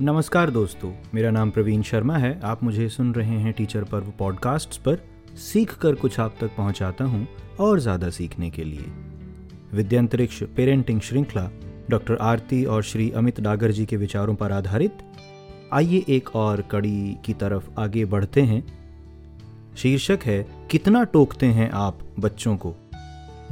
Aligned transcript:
नमस्कार 0.00 0.50
दोस्तों, 0.50 0.92
मेरा 1.14 1.30
नाम 1.30 1.50
प्रवीण 1.50 1.82
शर्मा 1.82 2.16
है। 2.16 2.40
आप 2.40 2.62
मुझे 2.64 2.88
सुन 2.88 3.14
रहे 3.14 3.38
हैं 3.38 3.52
टीचर 3.52 3.84
पर्व 3.84 4.12
पॉडकास्ट 4.18 4.80
पर। 4.80 4.98
सीख 5.36 5.72
कर 5.78 5.94
कुछ 5.94 6.20
आप 6.20 6.34
तक 6.40 6.50
पहुंचाता 6.56 7.04
हूँ 7.04 7.28
और 7.60 7.80
ज़्यादा 7.80 8.10
सीखने 8.10 8.50
के 8.50 8.64
लिए। 8.64 8.84
विद्यांतरिक्ष, 9.72 10.42
पेरेंटिंग 10.42 11.00
श्रृंखला, 11.00 11.50
डॉक्टर 11.90 12.16
आरती 12.16 12.64
और 12.64 12.82
श्री 12.82 13.10
अमित 13.10 13.40
डागर 13.40 13.70
जी 13.70 13.86
के 13.86 13.96
विचारों 13.96 14.34
पर 14.34 14.52
आधारित। 14.52 14.98
आइए 15.72 16.04
एक 16.08 16.36
और 16.36 16.62
कड़ी 16.62 17.16
की 17.24 17.34
तरफ़ 17.34 17.68
आगे 17.78 18.04
बढ़ते 18.04 18.42
हैं। 18.42 18.64
शीर्षक 19.76 20.18
है, 20.24 20.46
कितना 20.70 21.04
टोकते 21.04 21.46
हैं 21.46 21.70
आप 21.70 21.98
बच्चों 22.18 22.56
को? 22.56 22.74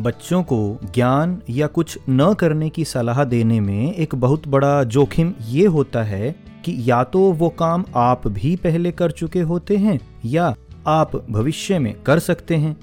बच्चों 0.00 0.42
को 0.42 0.78
ज्ञान 0.94 1.42
या 1.50 1.66
कुछ 1.66 1.98
न 2.10 2.34
करने 2.34 2.68
की 2.70 2.84
सलाह 2.84 3.24
देने 3.24 3.60
में 3.60 3.94
एक 3.94 4.14
बहुत 4.14 4.48
बड़ा 4.48 4.84
जोखिम 4.84 5.34
ये 5.48 5.66
होता 5.66 6.02
है 6.02 6.34
कि 6.64 6.90
या 6.90 7.04
तो 7.04 7.20
वो 7.20 7.48
काम 7.48 7.84
आप 7.96 8.26
भी 8.28 8.56
पहले 8.56 8.92
कर 8.92 9.10
चुके 9.10 9.40
होते 9.40 9.76
हैं 9.76 10.00
या 10.24 10.54
आप 10.86 11.26
भविष्य 11.30 11.78
में 11.78 12.02
कर 12.02 12.18
सकते 12.18 12.56
हैं। 12.56 12.76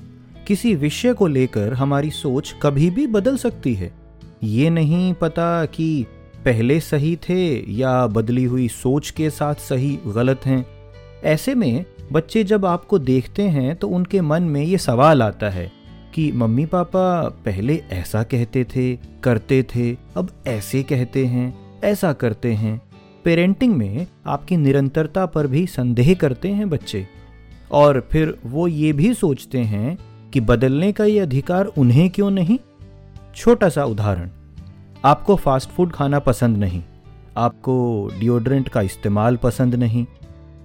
किसी 0.48 0.76
विषय 0.76 1.14
को 1.14 1.28
लेकर 1.28 1.74
हमारी 1.74 2.10
सोच 2.10 2.56
कभी 2.62 2.90
भी 2.90 3.08
बदल 3.08 3.38
सकती 3.38 3.74
है। 3.74 3.94
ये 4.44 4.70
नहीं 4.70 5.14
पता 5.14 5.66
कि 5.66 6.06
पहले 6.46 6.80
सही 6.80 7.16
थे 7.16 7.72
या 7.74 8.08
बदली 8.08 8.44
हुई 8.44 8.68
सोच 8.68 9.10
के 9.10 9.30
साथ 9.30 9.56
सही 9.56 10.00
गलत 10.08 10.42
हैं। 10.46 10.66
ऐसे 11.24 11.56
में 11.56 11.86
बच्चे 12.12 12.44
जब 12.44 12.66
आपको 12.66 13.00
देखते 13.00 13.44
हैं 13.44 13.76
तो 13.76 13.88
उनके 13.88 14.22
मन 14.22 14.44
में 14.44 14.64
ये 14.64 14.78
सवाल 14.78 15.22
आता 15.22 15.50
है 15.50 15.83
कि 16.14 16.32
मम्मी 16.32 16.66
पापा 16.66 17.30
पहले 17.46 17.82
ऐसा 17.92 18.24
कहते 18.24 18.64
थे, 18.66 18.96
करते 19.24 19.62
थे, 19.76 19.92
अब 20.18 20.30
ऐसे 20.48 20.84
कहते 20.84 21.26
हैं, 21.26 21.54
ऐसा 21.84 22.14
करते 22.14 22.54
हैं। 22.54 22.82
पेरेंटिंग 23.26 23.76
में 23.76 24.08
आपकी 24.26 24.58
निरंतरता 24.58 25.26
पर 25.26 25.48
भी 25.48 25.66
संदेह 25.68 26.14
करते 26.14 26.50
हैं 26.50 26.70
बच्चे। 26.70 27.06
और 27.72 28.08
फिर 28.12 28.38
वो 28.46 28.68
ये 28.68 28.94
भी 28.94 29.14
सोचते 29.14 29.60
हैं 29.60 29.98
कि 30.34 30.42
बदलने 30.42 30.92
का 30.92 31.06
ये 31.06 31.20
अधिकार 31.20 31.66
उन्हें 31.68 32.10
क्यों 32.10 32.30
नहीं? 32.32 32.58
छोटा 33.36 33.70
सा 33.70 33.86
उदाहरण, 33.86 34.30
आपको 35.06 35.36
फास्ट 35.36 35.70
फ़ूड 35.70 35.92
खाना 35.92 36.20
पसंद 36.20 36.58
नहीं, 36.58 36.82
आपको 37.38 38.10
डिओड्रेंट 38.20 38.70
का 38.70 38.82
इस्तेमाल 38.82 39.38
पसंद 39.38 39.76
नहीं, 39.76 40.06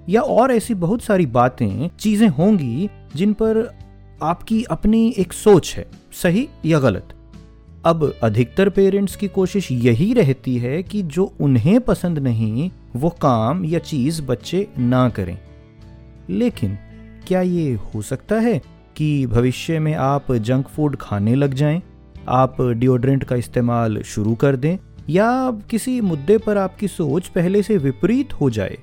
या 0.08 0.20
और 0.20 0.52
ऐसी 0.52 0.74
बहुत 0.76 1.02
सारी 1.02 1.26
बातें, 1.26 1.90
चीज़ें 1.98 2.28
होंगी 2.28 2.88
जिन 3.16 3.32
पर 3.32 3.70
आपकी 4.22 4.62
अपनी 4.62 5.14
एक 5.18 5.32
सोच 5.32 5.74
है 5.76 5.90
सही 6.12 6.48
या 6.66 6.78
गलत? 6.78 7.14
अब 7.84 8.14
अधिकतर 8.22 8.68
पेरेंट्स 8.68 9.16
की 9.16 9.28
कोशिश 9.28 9.72
यही 9.72 10.12
रहती 10.12 10.58
है 10.58 10.82
कि 10.82 11.02
जो 11.02 11.34
उन्हें 11.40 11.80
पसंद 11.80 12.18
नहीं 12.18 12.70
वो 12.96 13.10
काम 13.10 13.64
या 13.64 13.78
चीज़ 13.78 14.22
बच्चे 14.22 14.68
ना 14.78 15.08
करें। 15.08 15.38
लेकिन 16.30 16.78
क्या 17.26 17.40
ये 17.40 17.72
हो 17.74 18.02
सकता 18.02 18.40
है 18.40 18.62
कि 18.96 19.26
भविष्य 19.26 19.78
में 19.78 19.94
आप 19.94 20.32
जंक 20.32 20.68
फ़ूड 20.68 20.96
खाने 20.96 21.34
लग 21.34 21.54
जाएँ, 21.54 21.82
आप 22.28 22.62
डिओड्रेंट 22.62 23.24
का 23.24 23.36
इस्तेमाल 23.36 24.02
शुरू 24.02 24.34
कर 24.34 24.56
दें 24.56 24.76
या 25.08 25.50
किसी 25.70 26.00
मुद्दे 26.00 26.38
पर 26.38 26.56
आपकी 26.56 26.88
सोच 26.88 27.26
पहले 27.26 27.62
से 27.62 27.76
विपरीत 27.76 28.32
हो 28.32 28.50
जाए? 28.50 28.78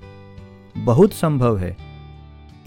बहुत 0.78 1.14
संभव 1.14 1.58
है। 1.58 1.78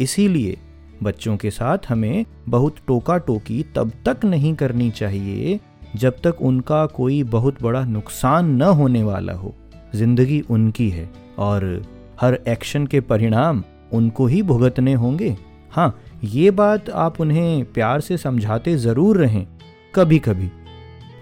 इसीलिए 0.01 0.57
बच्चों 1.03 1.37
के 1.37 1.51
साथ 1.51 1.79
हमें 1.89 2.25
बहुत 2.49 2.77
टोका 2.87 3.17
टोकी 3.19 3.63
तब 3.77 3.93
तक 4.07 4.25
नहीं 4.25 4.55
करनी 4.55 4.91
चाहिए 4.91 5.59
जब 5.97 6.17
तक 6.25 6.43
उनका 6.43 6.85
कोई 6.87 7.23
बहुत 7.25 7.63
बड़ा 7.63 7.85
नुकसान 7.85 8.51
न 8.53 8.63
होने 8.63 9.03
वाला 9.03 9.33
हो। 9.33 9.55
ज़िंदगी 9.95 10.41
उनकी 10.51 10.89
है 10.91 11.09
और 11.39 11.65
हर 12.21 12.39
एक्शन 12.49 12.87
के 12.87 13.01
परिणाम 13.01 13.63
उनको 13.93 14.27
ही 14.27 14.43
भुगतने 14.43 14.95
होंगे। 14.95 15.37
हाँ 15.73 15.95
ये 16.25 16.51
बात 16.51 16.91
आप 16.91 17.21
उन्हें 17.21 17.65
प्यार 17.73 18.01
से 18.01 18.17
समझाते 18.17 18.77
ज़रूर 18.77 19.17
रहें 19.17 19.47
कभी 19.95 20.19
कभी 20.19 20.51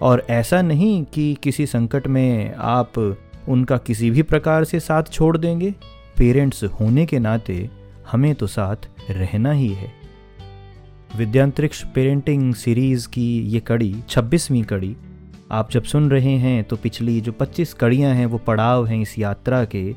और 0.01 0.25
ऐसा 0.29 0.61
नहीं 0.61 1.03
कि 1.05 1.33
किसी 1.43 1.65
संकट 1.65 2.07
में 2.07 2.53
आप 2.55 2.97
उनका 3.47 3.77
किसी 3.77 4.09
भी 4.11 4.21
प्रकार 4.21 4.63
से 4.63 4.79
साथ 4.79 5.03
छोड़ 5.03 5.37
देंगे। 5.37 5.73
पेरेंट्स 6.17 6.63
होने 6.79 7.05
के 7.05 7.19
नाते 7.19 7.69
हमें 8.11 8.33
तो 8.35 8.47
साथ 8.47 8.87
रहना 9.09 9.51
ही 9.51 9.67
है। 9.67 9.91
विद्यांतरिक्ष 11.17 11.83
पेरेंटिंग 11.85 12.53
सीरीज़ 12.53 13.07
की 13.07 13.27
ये 13.41 13.59
कड़ी 13.59 13.95
26वीं 14.09 14.63
कड़ी, 14.63 14.95
आप 15.51 15.71
जब 15.71 15.83
सुन 15.83 16.09
रहे 16.11 16.35
हैं 16.37 16.63
तो 16.63 16.75
पिछली 16.75 17.19
जो 17.21 17.31
25 17.31 17.73
कड़ियाँ 17.73 18.13
हैं, 18.13 18.25
वो 18.25 18.37
पड़ाव 18.37 18.85
हैं 18.85 19.01
इस 19.01 19.17
यात्रा 19.19 19.63
के, 19.65 19.91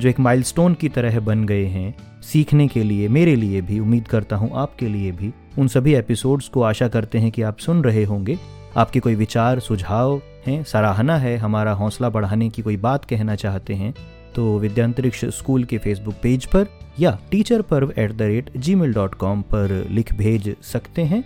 जो 0.00 0.08
एक 0.08 0.20
माइलस्टोन 0.20 0.74
की 0.74 0.88
तरह 0.88 1.20
बन 1.20 1.44
गए 1.44 1.64
हैं, 1.64 1.94
सीखने 2.22 2.68
के 2.68 2.82
लिए, 2.82 3.08
मेरे 3.08 3.36
लिए 3.36 3.60
भी, 3.60 3.78
उम्मीद 3.78 4.08
करता 4.08 4.36
हूँ 4.36 4.50
आपके 4.54 4.88
लिए 4.88 5.12
भी। 5.12 5.32
उन 5.58 5.68
सभी 5.68 5.94
एपिसोड्स 5.94 6.48
को 6.48 6.62
आशा 6.62 6.88
करते 6.88 7.18
हैं 7.18 7.30
कि 7.30 7.42
आप 7.42 7.58
सुन 7.58 7.82
रहे 7.84 8.04
होंगे। 8.04 8.38
आपके 8.76 9.00
कोई 9.00 9.14
विचार, 9.14 9.60
सुझाव 9.60 10.20
हैं, 10.46 10.62
सराहना 10.64 11.16
है 11.18 11.36
हमारा 11.36 11.72
हौसला 11.72 12.08
बढ़ाने 12.08 12.48
की 12.50 12.62
कोई 12.62 12.76
बात 12.76 13.04
कहना 13.04 13.34
चाहते 13.34 13.74
हैं 13.74 13.94
तो 14.34 14.58
विद्यांतरिक्ष 14.58 15.24
स्कूल 15.24 15.64
के 15.64 15.78
फेसबुक 15.78 16.14
पेज 16.22 16.44
पर 16.46 16.66
या 17.00 17.18
teacher 17.30 17.62
Parv 17.62 17.92
at 17.98 18.12
the 18.12 18.22
rate 18.22 18.56
Gmail 18.74 18.92
dot 18.92 19.14
com 19.14 19.42
पर 19.42 19.88
लिख 19.90 20.14
भेज 20.14 20.56
सकते 20.62 21.02
हैं। 21.02 21.24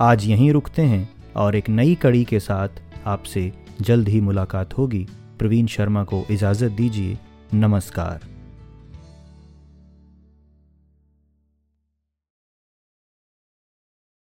आज 0.00 0.26
यहीं 0.26 0.52
रुकते 0.52 0.82
हैं 0.82 1.08
और 1.36 1.56
एक 1.56 1.68
नई 1.68 1.94
कड़ी 1.94 2.24
के 2.24 2.40
साथ 2.40 2.68
आपसे 3.06 3.52
जल्द 3.80 4.08
ही 4.08 4.20
मुलाकात 4.20 4.78
होगी। 4.78 5.06
प्रवीण 5.38 5.66
शर्मा 5.66 6.04
को 6.04 6.26
इजाज़त 6.30 6.70
दीजिए। 6.70 7.18
नमस्कार। 7.54 8.33